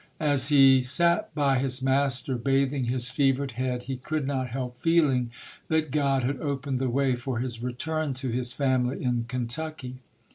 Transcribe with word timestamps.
As 0.19 0.47
he 0.47 0.81
sat 0.81 1.31
by 1.35 1.59
his 1.59 1.83
master, 1.83 2.35
bathing 2.35 2.85
his 2.85 3.11
fevered 3.11 3.51
head, 3.51 3.83
he 3.83 3.97
could 3.97 4.25
not 4.25 4.47
help 4.49 4.79
feeling 4.81 5.29
that 5.67 5.91
God 5.91 6.23
had 6.23 6.37
opened 6.41 6.79
the 6.79 6.89
way 6.89 7.15
for 7.15 7.37
his 7.37 7.61
return 7.61 8.15
to 8.15 8.29
his 8.29 8.51
family 8.51 9.03
in 9.03 9.25
Kentucky. 9.27 9.97